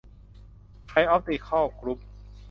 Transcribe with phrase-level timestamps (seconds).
[0.87, 1.99] ไทยออพติคอล กรุ๊ป